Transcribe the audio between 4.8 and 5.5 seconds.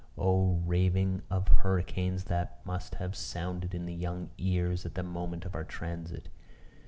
at the moment